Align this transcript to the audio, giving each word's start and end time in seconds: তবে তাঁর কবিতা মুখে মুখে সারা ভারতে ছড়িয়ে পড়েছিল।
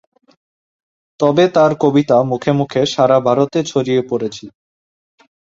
তবে 1.19 1.43
তাঁর 1.55 1.71
কবিতা 1.83 2.17
মুখে 2.23 2.51
মুখে 2.59 2.81
সারা 2.93 3.17
ভারতে 3.19 3.59
ছড়িয়ে 3.65 4.01
পড়েছিল। 4.09 4.49